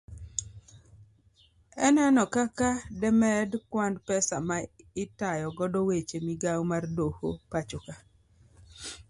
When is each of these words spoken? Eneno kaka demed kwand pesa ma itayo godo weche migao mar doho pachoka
Eneno 1.87 2.23
kaka 2.35 2.69
demed 3.01 3.49
kwand 3.71 3.95
pesa 4.07 4.35
ma 4.47 4.57
itayo 5.03 5.47
godo 5.57 5.79
weche 5.87 6.17
migao 6.27 6.61
mar 6.71 6.83
doho 6.97 7.27
pachoka 7.51 7.93